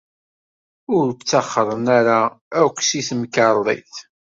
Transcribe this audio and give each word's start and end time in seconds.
Ur 0.95 1.05
ttaxren 1.11 1.85
ara 1.97 2.19
akk 2.63 2.77
seg 2.89 3.03
temkarḍit. 3.07 3.93